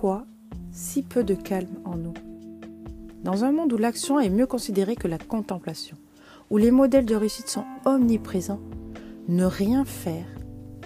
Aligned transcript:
Pourquoi 0.00 0.26
si 0.70 1.02
peu 1.02 1.24
de 1.24 1.34
calme 1.34 1.80
en 1.84 1.96
nous 1.96 2.14
Dans 3.24 3.44
un 3.44 3.50
monde 3.50 3.72
où 3.72 3.76
l'action 3.76 4.20
est 4.20 4.30
mieux 4.30 4.46
considérée 4.46 4.94
que 4.94 5.08
la 5.08 5.18
contemplation, 5.18 5.96
où 6.50 6.56
les 6.56 6.70
modèles 6.70 7.04
de 7.04 7.16
réussite 7.16 7.48
sont 7.48 7.64
omniprésents, 7.84 8.60
ne 9.26 9.44
rien 9.44 9.84
faire 9.84 10.24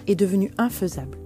est 0.07 0.15
devenu 0.15 0.49
infaisable. 0.57 1.19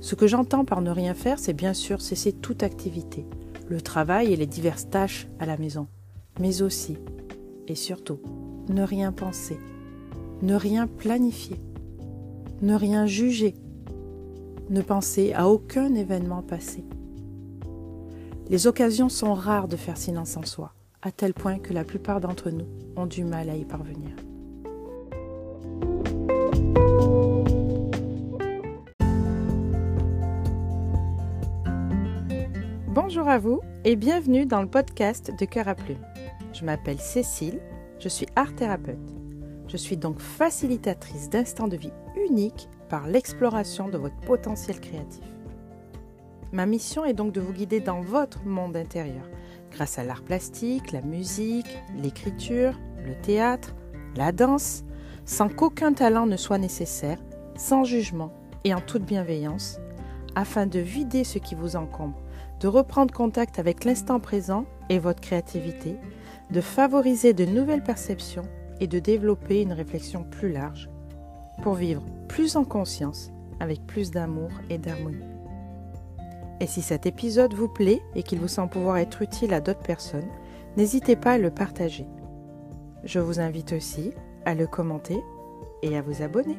Ce 0.00 0.16
que 0.16 0.26
j'entends 0.26 0.66
par 0.66 0.82
ne 0.82 0.90
rien 0.90 1.14
faire, 1.14 1.38
c'est 1.38 1.54
bien 1.54 1.72
sûr 1.72 2.02
cesser 2.02 2.34
toute 2.34 2.62
activité, 2.62 3.24
le 3.70 3.80
travail 3.80 4.30
et 4.30 4.36
les 4.36 4.44
diverses 4.44 4.90
tâches 4.90 5.28
à 5.38 5.46
la 5.46 5.56
maison, 5.56 5.86
mais 6.40 6.60
aussi, 6.60 6.98
et 7.68 7.74
surtout, 7.74 8.18
ne 8.68 8.82
rien 8.82 9.12
penser, 9.12 9.58
ne 10.42 10.54
rien 10.54 10.86
planifier, 10.86 11.56
ne 12.60 12.74
rien 12.74 13.06
juger, 13.06 13.54
ne 14.68 14.82
penser 14.82 15.32
à 15.32 15.48
aucun 15.48 15.94
événement 15.94 16.42
passé. 16.42 16.84
Les 18.50 18.66
occasions 18.66 19.10
sont 19.10 19.34
rares 19.34 19.68
de 19.68 19.76
faire 19.76 19.98
silence 19.98 20.38
en 20.38 20.42
soi, 20.42 20.72
à 21.02 21.12
tel 21.12 21.34
point 21.34 21.58
que 21.58 21.74
la 21.74 21.84
plupart 21.84 22.18
d'entre 22.18 22.48
nous 22.48 22.64
ont 22.96 23.04
du 23.04 23.22
mal 23.22 23.50
à 23.50 23.54
y 23.54 23.66
parvenir. 23.66 24.08
Bonjour 32.86 33.28
à 33.28 33.38
vous 33.38 33.60
et 33.84 33.96
bienvenue 33.96 34.46
dans 34.46 34.62
le 34.62 34.68
podcast 34.68 35.30
de 35.38 35.44
Cœur 35.44 35.68
à 35.68 35.74
Plume. 35.74 35.98
Je 36.54 36.64
m'appelle 36.64 36.98
Cécile, 36.98 37.60
je 37.98 38.08
suis 38.08 38.26
art 38.34 38.54
thérapeute. 38.54 38.96
Je 39.66 39.76
suis 39.76 39.98
donc 39.98 40.20
facilitatrice 40.20 41.28
d'instants 41.28 41.68
de 41.68 41.76
vie 41.76 41.92
uniques 42.16 42.70
par 42.88 43.08
l'exploration 43.08 43.90
de 43.90 43.98
votre 43.98 44.18
potentiel 44.20 44.80
créatif. 44.80 45.37
Ma 46.52 46.64
mission 46.64 47.04
est 47.04 47.12
donc 47.12 47.32
de 47.32 47.40
vous 47.40 47.52
guider 47.52 47.80
dans 47.80 48.00
votre 48.00 48.44
monde 48.46 48.76
intérieur, 48.76 49.28
grâce 49.70 49.98
à 49.98 50.04
l'art 50.04 50.22
plastique, 50.22 50.92
la 50.92 51.02
musique, 51.02 51.78
l'écriture, 52.00 52.78
le 53.04 53.14
théâtre, 53.14 53.74
la 54.16 54.32
danse, 54.32 54.84
sans 55.26 55.50
qu'aucun 55.50 55.92
talent 55.92 56.24
ne 56.24 56.38
soit 56.38 56.56
nécessaire, 56.56 57.18
sans 57.56 57.84
jugement 57.84 58.32
et 58.64 58.72
en 58.72 58.80
toute 58.80 59.04
bienveillance, 59.04 59.78
afin 60.34 60.66
de 60.66 60.78
vider 60.78 61.22
ce 61.22 61.38
qui 61.38 61.54
vous 61.54 61.76
encombre, 61.76 62.18
de 62.60 62.68
reprendre 62.68 63.12
contact 63.12 63.58
avec 63.58 63.84
l'instant 63.84 64.18
présent 64.18 64.64
et 64.88 64.98
votre 64.98 65.20
créativité, 65.20 65.96
de 66.50 66.60
favoriser 66.62 67.34
de 67.34 67.44
nouvelles 67.44 67.84
perceptions 67.84 68.48
et 68.80 68.86
de 68.86 68.98
développer 68.98 69.60
une 69.60 69.72
réflexion 69.74 70.24
plus 70.24 70.50
large 70.50 70.88
pour 71.62 71.74
vivre 71.74 72.02
plus 72.26 72.56
en 72.56 72.64
conscience, 72.64 73.32
avec 73.60 73.86
plus 73.86 74.10
d'amour 74.10 74.50
et 74.70 74.78
d'harmonie. 74.78 75.37
Et 76.60 76.66
si 76.66 76.82
cet 76.82 77.06
épisode 77.06 77.54
vous 77.54 77.68
plaît 77.68 78.02
et 78.14 78.22
qu'il 78.22 78.40
vous 78.40 78.48
semble 78.48 78.70
pouvoir 78.70 78.98
être 78.98 79.22
utile 79.22 79.54
à 79.54 79.60
d'autres 79.60 79.82
personnes, 79.82 80.28
n'hésitez 80.76 81.14
pas 81.14 81.32
à 81.32 81.38
le 81.38 81.50
partager. 81.50 82.06
Je 83.04 83.20
vous 83.20 83.38
invite 83.38 83.72
aussi 83.72 84.12
à 84.44 84.54
le 84.54 84.66
commenter 84.66 85.22
et 85.82 85.96
à 85.96 86.02
vous 86.02 86.22
abonner. 86.22 86.56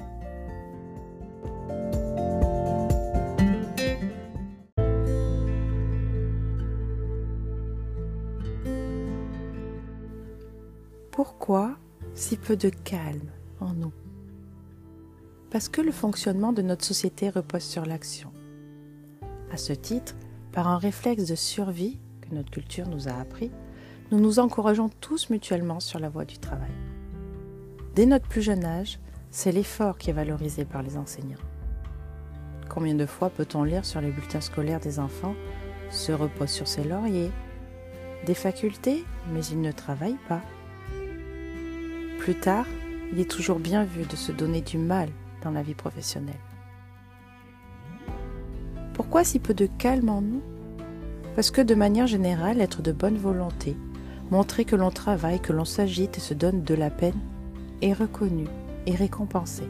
Pourquoi 11.11 11.75
si 12.13 12.37
peu 12.37 12.55
de 12.55 12.69
calme 12.69 13.29
en 13.59 13.73
nous? 13.73 13.91
Parce 15.51 15.67
que 15.67 15.81
le 15.81 15.91
fonctionnement 15.91 16.53
de 16.53 16.61
notre 16.61 16.85
société 16.85 17.29
repose 17.29 17.63
sur 17.63 17.85
l'action. 17.85 18.31
À 19.51 19.57
ce 19.57 19.73
titre, 19.73 20.15
par 20.51 20.67
un 20.67 20.77
réflexe 20.77 21.25
de 21.25 21.35
survie 21.35 21.99
que 22.21 22.33
notre 22.33 22.51
culture 22.51 22.87
nous 22.87 23.07
a 23.07 23.13
appris, 23.13 23.51
nous 24.11 24.19
nous 24.19 24.39
encourageons 24.39 24.89
tous 25.01 25.29
mutuellement 25.29 25.79
sur 25.79 25.99
la 25.99 26.09
voie 26.09 26.25
du 26.25 26.37
travail. 26.37 26.71
Dès 27.95 28.05
notre 28.05 28.27
plus 28.27 28.41
jeune 28.41 28.65
âge, 28.65 28.99
c'est 29.31 29.51
l'effort 29.51 29.97
qui 29.97 30.09
est 30.09 30.13
valorisé 30.13 30.65
par 30.65 30.83
les 30.83 30.97
enseignants. 30.97 31.37
Combien 32.69 32.95
de 32.95 33.05
fois 33.05 33.29
peut-on 33.29 33.63
lire 33.63 33.85
sur 33.85 34.01
les 34.01 34.11
bulletins 34.11 34.41
scolaires 34.41 34.79
des 34.79 34.99
enfants 34.99 35.35
se 35.89 36.11
repose 36.11 36.49
sur 36.49 36.67
ses 36.67 36.83
lauriers, 36.83 37.31
des 38.25 38.35
facultés, 38.35 39.03
mais 39.33 39.43
il 39.45 39.61
ne 39.61 39.71
travaille 39.71 40.17
pas. 40.27 40.41
Plus 42.19 42.35
tard, 42.35 42.65
il 43.11 43.19
est 43.19 43.29
toujours 43.29 43.59
bien 43.59 43.83
vu 43.83 44.05
de 44.05 44.15
se 44.15 44.31
donner 44.31 44.61
du 44.61 44.77
mal 44.77 45.09
dans 45.43 45.51
la 45.51 45.63
vie 45.63 45.73
professionnelle. 45.73 46.35
Pourquoi 48.99 49.23
si 49.23 49.39
peu 49.39 49.53
de 49.53 49.65
calme 49.65 50.09
en 50.09 50.19
nous? 50.19 50.41
Parce 51.33 51.51
que 51.51 51.61
de 51.61 51.73
manière 51.73 52.05
générale, 52.05 52.59
être 52.59 52.81
de 52.81 52.91
bonne 52.91 53.17
volonté, 53.17 53.77
montrer 54.29 54.65
que 54.65 54.75
l'on 54.75 54.91
travaille, 54.91 55.39
que 55.39 55.53
l'on 55.53 55.63
s'agite 55.63 56.17
et 56.17 56.19
se 56.19 56.33
donne 56.33 56.63
de 56.63 56.75
la 56.75 56.89
peine, 56.89 57.17
est 57.81 57.93
reconnu 57.93 58.43
et 58.87 58.95
récompensé. 58.95 59.63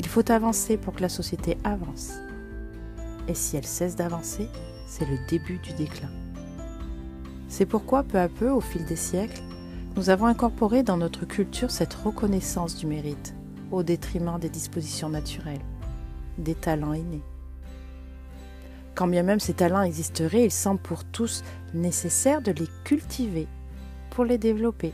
Il 0.00 0.06
faut 0.08 0.28
avancer 0.32 0.76
pour 0.76 0.94
que 0.94 1.02
la 1.02 1.08
société 1.08 1.58
avance. 1.62 2.14
Et 3.28 3.34
si 3.34 3.56
elle 3.56 3.64
cesse 3.64 3.94
d'avancer, 3.94 4.48
c'est 4.88 5.08
le 5.08 5.18
début 5.28 5.58
du 5.58 5.72
déclin. 5.74 6.10
C'est 7.46 7.66
pourquoi 7.66 8.02
peu 8.02 8.18
à 8.18 8.28
peu, 8.28 8.50
au 8.50 8.60
fil 8.60 8.84
des 8.84 8.96
siècles, 8.96 9.42
nous 9.94 10.10
avons 10.10 10.26
incorporé 10.26 10.82
dans 10.82 10.96
notre 10.96 11.24
culture 11.24 11.70
cette 11.70 11.94
reconnaissance 11.94 12.76
du 12.76 12.88
mérite, 12.88 13.36
au 13.70 13.84
détriment 13.84 14.40
des 14.40 14.50
dispositions 14.50 15.08
naturelles, 15.08 15.62
des 16.36 16.56
talents 16.56 16.92
innés. 16.92 17.22
Quand 18.96 19.06
bien 19.06 19.22
même 19.22 19.38
ces 19.38 19.54
talents 19.54 19.82
existeraient, 19.82 20.46
il 20.46 20.50
semble 20.50 20.80
pour 20.80 21.04
tous 21.04 21.44
nécessaire 21.74 22.42
de 22.42 22.50
les 22.50 22.66
cultiver 22.82 23.46
pour 24.10 24.24
les 24.24 24.38
développer, 24.38 24.92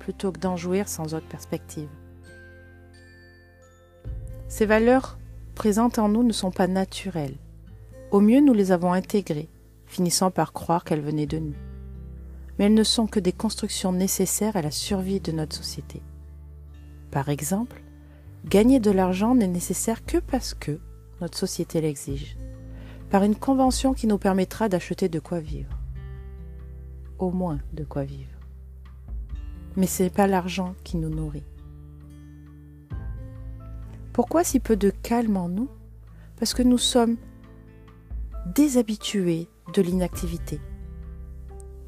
plutôt 0.00 0.32
que 0.32 0.40
d'en 0.40 0.56
jouir 0.56 0.88
sans 0.88 1.14
autre 1.14 1.28
perspective. 1.28 1.88
Ces 4.48 4.66
valeurs 4.66 5.16
présentes 5.54 5.98
en 5.98 6.08
nous 6.08 6.22
ne 6.24 6.32
sont 6.32 6.50
pas 6.50 6.66
naturelles. 6.66 7.36
Au 8.10 8.20
mieux, 8.20 8.40
nous 8.40 8.52
les 8.52 8.72
avons 8.72 8.92
intégrées, 8.92 9.48
finissant 9.86 10.30
par 10.30 10.52
croire 10.52 10.84
qu'elles 10.84 11.00
venaient 11.00 11.26
de 11.26 11.38
nous 11.38 11.54
mais 12.58 12.66
elles 12.66 12.74
ne 12.74 12.84
sont 12.84 13.06
que 13.06 13.20
des 13.20 13.32
constructions 13.32 13.92
nécessaires 13.92 14.56
à 14.56 14.62
la 14.62 14.70
survie 14.70 15.20
de 15.20 15.32
notre 15.32 15.56
société. 15.56 16.02
Par 17.10 17.28
exemple, 17.28 17.82
gagner 18.44 18.80
de 18.80 18.90
l'argent 18.90 19.34
n'est 19.34 19.48
nécessaire 19.48 20.04
que 20.04 20.18
parce 20.18 20.54
que 20.54 20.78
notre 21.20 21.38
société 21.38 21.80
l'exige, 21.80 22.36
par 23.14 23.22
une 23.22 23.36
convention 23.36 23.94
qui 23.94 24.08
nous 24.08 24.18
permettra 24.18 24.68
d'acheter 24.68 25.08
de 25.08 25.20
quoi 25.20 25.38
vivre. 25.38 25.78
Au 27.20 27.30
moins 27.30 27.60
de 27.72 27.84
quoi 27.84 28.02
vivre. 28.02 28.40
Mais 29.76 29.86
ce 29.86 30.02
n'est 30.02 30.10
pas 30.10 30.26
l'argent 30.26 30.74
qui 30.82 30.96
nous 30.96 31.10
nourrit. 31.10 31.44
Pourquoi 34.12 34.42
si 34.42 34.58
peu 34.58 34.74
de 34.74 34.90
calme 34.90 35.36
en 35.36 35.48
nous? 35.48 35.68
Parce 36.40 36.54
que 36.54 36.64
nous 36.64 36.76
sommes 36.76 37.16
déshabitués 38.46 39.46
de 39.72 39.80
l'inactivité 39.80 40.58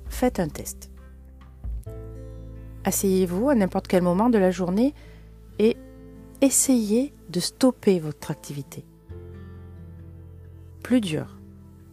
faites 0.08 0.38
un 0.38 0.46
test. 0.46 0.92
Asseyez-vous 2.84 3.48
à 3.48 3.56
n'importe 3.56 3.88
quel 3.88 4.04
moment 4.04 4.30
de 4.30 4.38
la 4.38 4.52
journée 4.52 4.94
et 5.58 5.76
essayez 6.40 7.12
de 7.30 7.40
stopper 7.40 7.98
votre 7.98 8.30
activité. 8.30 8.84
Plus 10.86 11.00
dur, 11.00 11.36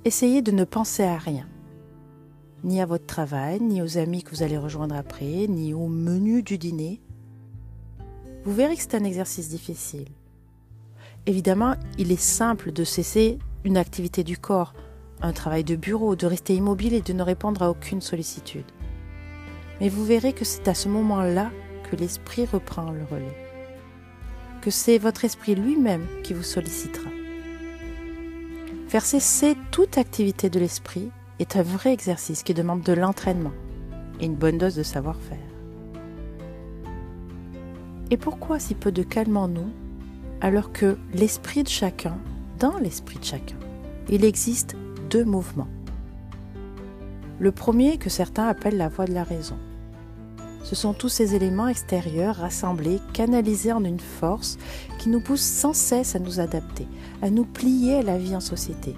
essayez 0.06 0.44
de 0.44 0.52
ne 0.52 0.66
penser 0.66 1.02
à 1.02 1.18
rien, 1.18 1.48
ni 2.64 2.80
à 2.80 2.86
votre 2.86 3.08
travail, 3.08 3.60
ni 3.60 3.82
aux 3.82 3.98
amis 3.98 4.22
que 4.22 4.30
vous 4.30 4.44
allez 4.44 4.56
rejoindre 4.56 4.94
après, 4.94 5.48
ni 5.48 5.74
au 5.74 5.88
menu 5.88 6.44
du 6.44 6.60
dîner. 6.60 7.02
Vous 8.44 8.54
verrez 8.54 8.76
que 8.76 8.84
c'est 8.84 8.94
un 8.94 9.04
exercice 9.04 9.50
difficile. 9.50 10.10
Évidemment, 11.26 11.74
il 11.98 12.12
est 12.12 12.22
simple 12.22 12.72
de 12.72 12.84
cesser 12.84 13.40
une 13.64 13.78
activité 13.78 14.24
du 14.24 14.38
corps, 14.38 14.76
un 15.24 15.34
travail 15.34 15.64
de 15.64 15.76
bureau, 15.76 16.16
de 16.16 16.28
rester 16.28 16.54
immobile 16.54 16.94
et 16.94 17.02
de 17.02 17.14
ne 17.14 17.24
répondre 17.24 17.64
à 17.64 17.72
aucune 17.72 18.00
sollicitude. 18.00 18.72
Mais 19.82 19.90
vous 19.90 20.06
verrez 20.06 20.34
que 20.34 20.46
c'est 20.46 20.68
à 20.68 20.76
ce 20.76 20.88
moment-là 20.88 21.50
que 21.90 21.96
l'esprit 21.96 22.46
reprend 22.46 22.92
le 22.92 23.06
relais, 23.06 23.50
que 24.62 24.70
c'est 24.70 25.00
votre 25.00 25.26
esprit 25.26 25.56
lui-même 25.56 26.06
qui 26.22 26.36
vous 26.36 26.44
sollicitera. 26.44 27.10
Faire 28.94 29.06
cesser 29.06 29.58
toute 29.72 29.98
activité 29.98 30.52
de 30.52 30.60
l'esprit 30.60 31.10
est 31.40 31.56
un 31.56 31.64
vrai 31.64 31.92
exercice 31.94 32.44
qui 32.44 32.54
demande 32.54 32.84
de 32.84 32.94
l'entraînement 32.94 33.52
et 34.20 34.26
une 34.28 34.36
bonne 34.36 34.60
dose 34.60 34.76
de 34.76 34.84
savoir-faire. 34.84 35.40
Et 38.12 38.18
pourquoi 38.18 38.60
si 38.60 38.76
peu 38.76 38.92
de 38.92 39.02
calme 39.02 39.36
en 39.36 39.48
nous 39.48 39.72
alors 40.42 40.72
que 40.72 40.96
l'esprit 41.12 41.64
de 41.64 41.70
chacun, 41.70 42.20
dans 42.60 42.78
l'esprit 42.78 43.18
de 43.18 43.24
chacun, 43.24 43.56
il 44.10 44.24
existe 44.24 44.76
deux 45.10 45.26
mouvements? 45.26 45.70
Le 47.40 47.52
premier 47.52 47.98
que 47.98 48.12
certains 48.12 48.46
appellent 48.46 48.78
la 48.78 48.90
voie 48.90 49.06
de 49.06 49.14
la 49.16 49.24
raison. 49.24 49.58
Ce 50.64 50.76
sont 50.76 50.94
tous 50.94 51.10
ces 51.10 51.36
éléments 51.36 51.68
extérieurs 51.68 52.38
rassemblés, 52.38 53.00
canalisés 53.14 53.74
en 53.74 53.84
une 53.84 54.00
force 54.00 54.58
qui 54.98 55.10
nous 55.10 55.22
pousse 55.22 55.42
sans 55.42 55.74
cesse 55.74 56.16
à 56.16 56.20
nous 56.20 56.40
adapter, 56.40 56.88
à 57.22 57.30
nous 57.30 57.46
plier 57.46 57.96
à 57.96 58.04
la 58.04 58.18
vie 58.18 58.36
en 58.36 58.40
société 58.40 58.96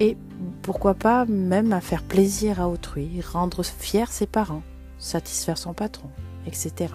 et 0.00 0.16
pourquoi 0.62 0.94
pas 0.94 1.24
même 1.26 1.72
à 1.72 1.80
faire 1.80 2.02
plaisir 2.02 2.60
à 2.60 2.68
autrui, 2.68 3.20
rendre 3.20 3.62
fier 3.62 4.10
ses 4.10 4.26
parents, 4.26 4.62
satisfaire 4.98 5.58
son 5.58 5.74
patron, 5.74 6.08
etc. 6.46 6.94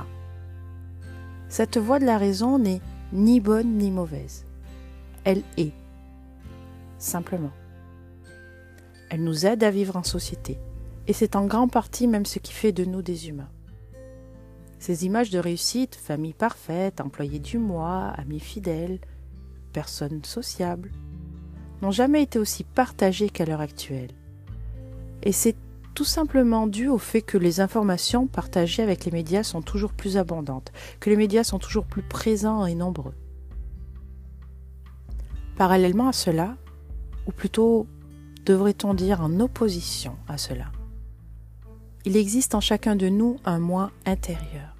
Cette 1.50 1.78
voie 1.78 2.00
de 2.00 2.06
la 2.06 2.18
raison 2.18 2.60
n'est 2.60 2.82
ni 3.12 3.40
bonne 3.40 3.78
ni 3.78 3.92
mauvaise. 3.92 4.46
Elle 5.24 5.44
est. 5.58 5.74
Simplement. 6.98 7.52
Elle 9.10 9.24
nous 9.24 9.46
aide 9.46 9.64
à 9.64 9.72
vivre 9.72 9.98
en 9.98 10.04
société. 10.04 10.58
Et 11.08 11.14
c'est 11.14 11.36
en 11.36 11.46
grande 11.46 11.72
partie 11.72 12.08
même 12.08 12.26
ce 12.26 12.40
qui 12.40 12.54
fait 12.54 12.72
de 12.72 12.86
nous 12.86 13.02
des 13.02 13.28
humains. 13.28 13.50
Ces 14.84 15.06
images 15.06 15.30
de 15.30 15.40
réussite, 15.40 15.96
famille 15.96 16.34
parfaite, 16.34 17.00
employé 17.00 17.40
du 17.40 17.58
mois, 17.58 18.08
amis 18.18 18.42
fidèles, 18.42 19.00
personnes 19.72 20.26
sociables, 20.26 20.92
n'ont 21.82 21.92
jamais 21.92 22.22
été 22.22 22.38
aussi 22.38 22.66
partagées 22.66 23.30
qu'à 23.30 23.46
l'heure 23.46 23.62
actuelle. 23.62 24.12
Et 25.22 25.32
c'est 25.32 25.56
tout 25.94 26.04
simplement 26.04 26.68
dû 26.68 26.90
au 26.90 26.98
fait 26.98 27.22
que 27.22 27.38
les 27.38 27.62
informations 27.62 28.28
partagées 28.28 28.84
avec 28.84 29.06
les 29.06 29.12
médias 29.12 29.44
sont 29.44 29.62
toujours 29.62 29.94
plus 29.94 30.18
abondantes, 30.18 30.74
que 31.00 31.10
les 31.10 31.16
médias 31.16 31.46
sont 31.46 31.60
toujours 31.60 31.86
plus 31.86 32.04
présents 32.04 32.66
et 32.66 32.76
nombreux. 32.76 33.16
Parallèlement 35.56 36.10
à 36.10 36.14
cela, 36.14 36.58
ou 37.26 37.32
plutôt 37.32 37.88
devrait-on 38.46 38.94
dire 38.94 39.22
en 39.22 39.40
opposition 39.40 40.18
à 40.28 40.38
cela, 40.38 40.74
il 42.04 42.18
existe 42.18 42.54
en 42.54 42.60
chacun 42.60 42.98
de 42.98 43.08
nous 43.08 43.38
un 43.46 43.60
moi 43.60 43.92
intérieur, 44.06 44.73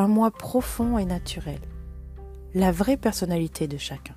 un 0.00 0.08
moi 0.08 0.30
profond 0.30 0.96
et 0.96 1.04
naturel, 1.04 1.60
la 2.54 2.72
vraie 2.72 2.96
personnalité 2.96 3.68
de 3.68 3.76
chacun, 3.76 4.14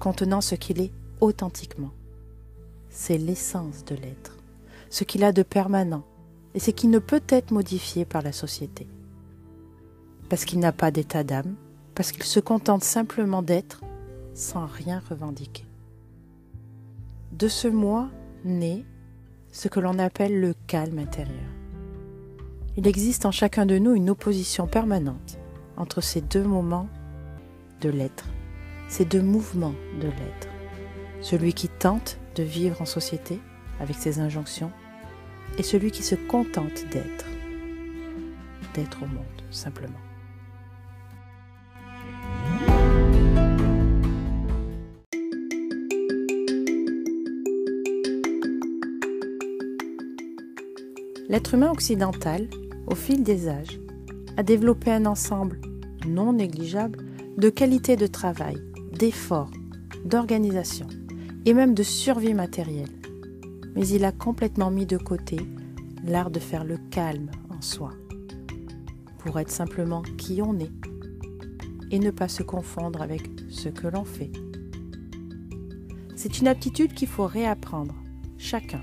contenant 0.00 0.40
ce 0.40 0.54
qu'il 0.54 0.80
est 0.80 0.92
authentiquement. 1.20 1.90
C'est 2.88 3.18
l'essence 3.18 3.84
de 3.84 3.94
l'être, 3.94 4.36
ce 4.88 5.04
qu'il 5.04 5.22
a 5.22 5.32
de 5.32 5.42
permanent 5.42 6.02
et 6.54 6.60
ce 6.60 6.70
qui 6.70 6.88
ne 6.88 6.98
peut 6.98 7.22
être 7.28 7.50
modifié 7.50 8.06
par 8.06 8.22
la 8.22 8.32
société. 8.32 8.86
Parce 10.30 10.46
qu'il 10.46 10.60
n'a 10.60 10.72
pas 10.72 10.90
d'état 10.90 11.24
d'âme, 11.24 11.56
parce 11.94 12.10
qu'il 12.10 12.24
se 12.24 12.40
contente 12.40 12.82
simplement 12.82 13.42
d'être 13.42 13.82
sans 14.32 14.64
rien 14.64 15.02
revendiquer. 15.10 15.66
De 17.32 17.48
ce 17.48 17.68
moi 17.68 18.08
naît 18.44 18.84
ce 19.52 19.68
que 19.68 19.80
l'on 19.80 19.98
appelle 19.98 20.40
le 20.40 20.54
calme 20.66 20.98
intérieur. 20.98 21.55
Il 22.76 22.86
existe 22.86 23.26
en 23.26 23.30
chacun 23.30 23.66
de 23.66 23.78
nous 23.78 23.94
une 23.94 24.10
opposition 24.10 24.66
permanente 24.66 25.38
entre 25.76 26.00
ces 26.00 26.20
deux 26.20 26.44
moments 26.44 26.88
de 27.80 27.88
l'être, 27.88 28.26
ces 28.88 29.04
deux 29.04 29.22
mouvements 29.22 29.74
de 30.00 30.08
l'être 30.08 30.48
celui 31.20 31.54
qui 31.54 31.68
tente 31.68 32.18
de 32.36 32.42
vivre 32.42 32.80
en 32.80 32.86
société 32.86 33.40
avec 33.80 33.96
ses 33.96 34.20
injonctions, 34.20 34.70
et 35.58 35.62
celui 35.62 35.90
qui 35.90 36.02
se 36.02 36.14
contente 36.14 36.84
d'être, 36.90 37.26
d'être 38.74 39.02
au 39.02 39.06
monde 39.06 39.24
simplement. 39.50 39.92
L'être 51.28 51.54
humain 51.54 51.70
occidental, 51.72 52.46
au 52.86 52.94
fil 52.94 53.22
des 53.22 53.48
âges, 53.48 53.80
a 54.36 54.42
développé 54.42 54.90
un 54.90 55.06
ensemble 55.06 55.60
non 56.06 56.32
négligeable 56.32 56.98
de 57.36 57.50
qualités 57.50 57.96
de 57.96 58.06
travail, 58.06 58.56
d'efforts, 58.92 59.50
d'organisation, 60.04 60.86
et 61.44 61.54
même 61.54 61.74
de 61.74 61.82
survie 61.82 62.34
matérielle. 62.34 62.92
Mais 63.74 63.86
il 63.88 64.04
a 64.04 64.12
complètement 64.12 64.70
mis 64.70 64.86
de 64.86 64.96
côté 64.96 65.36
l'art 66.04 66.30
de 66.30 66.40
faire 66.40 66.64
le 66.64 66.78
calme 66.90 67.30
en 67.50 67.60
soi, 67.60 67.92
pour 69.18 69.38
être 69.38 69.50
simplement 69.50 70.02
qui 70.16 70.40
on 70.42 70.58
est, 70.58 70.70
et 71.90 71.98
ne 71.98 72.10
pas 72.10 72.28
se 72.28 72.42
confondre 72.42 73.02
avec 73.02 73.22
ce 73.48 73.68
que 73.68 73.86
l'on 73.86 74.04
fait. 74.04 74.32
C'est 76.16 76.38
une 76.40 76.48
aptitude 76.48 76.94
qu'il 76.94 77.08
faut 77.08 77.26
réapprendre, 77.26 77.94
chacun, 78.38 78.80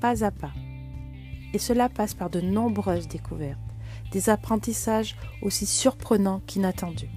pas 0.00 0.24
à 0.24 0.30
pas. 0.30 0.52
Et 1.52 1.58
cela 1.58 1.88
passe 1.88 2.14
par 2.14 2.30
de 2.30 2.40
nombreuses 2.40 3.08
découvertes, 3.08 3.58
des 4.10 4.30
apprentissages 4.30 5.16
aussi 5.42 5.66
surprenants 5.66 6.40
qu'inattendus. 6.46 7.10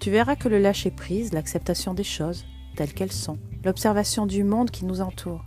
Tu 0.00 0.10
verras 0.10 0.34
que 0.34 0.48
le 0.48 0.58
lâcher-prise, 0.58 1.32
l'acceptation 1.32 1.94
des 1.94 2.04
choses, 2.04 2.44
telles 2.74 2.92
qu'elles 2.92 3.12
sont, 3.12 3.38
l'observation 3.64 4.26
du 4.26 4.42
monde 4.42 4.70
qui 4.70 4.84
nous 4.84 5.00
entoure, 5.00 5.44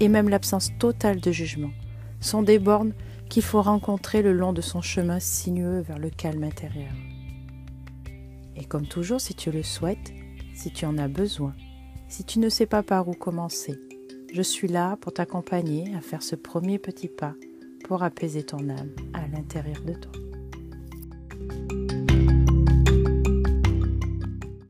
et 0.00 0.08
même 0.08 0.28
l'absence 0.28 0.70
totale 0.78 1.20
de 1.20 1.32
jugement, 1.32 1.70
sont 2.20 2.42
des 2.42 2.58
bornes 2.58 2.92
qu'il 3.30 3.42
faut 3.42 3.62
rencontrer 3.62 4.22
le 4.22 4.32
long 4.32 4.52
de 4.52 4.60
son 4.60 4.82
chemin 4.82 5.20
sinueux 5.20 5.80
vers 5.80 5.98
le 5.98 6.10
calme 6.10 6.44
intérieur. 6.44 6.92
Et 8.56 8.64
comme 8.64 8.86
toujours, 8.86 9.20
si 9.20 9.34
tu 9.34 9.50
le 9.50 9.62
souhaites, 9.62 10.12
si 10.54 10.70
tu 10.70 10.84
en 10.84 10.98
as 10.98 11.08
besoin, 11.08 11.54
si 12.08 12.24
tu 12.24 12.38
ne 12.38 12.48
sais 12.48 12.66
pas 12.66 12.82
par 12.82 13.08
où 13.08 13.12
commencer, 13.14 13.80
je 14.34 14.42
suis 14.42 14.66
là 14.66 14.96
pour 15.00 15.12
t'accompagner 15.12 15.94
à 15.94 16.00
faire 16.00 16.20
ce 16.20 16.34
premier 16.34 16.80
petit 16.80 17.06
pas 17.06 17.34
pour 17.84 18.02
apaiser 18.02 18.42
ton 18.42 18.68
âme 18.68 18.90
à 19.12 19.28
l'intérieur 19.28 19.80
de 19.82 19.92
toi. 19.92 21.83